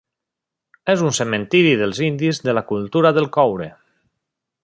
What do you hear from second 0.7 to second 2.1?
És un cementiri dels